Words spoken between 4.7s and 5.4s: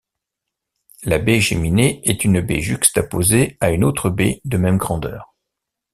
grandeur.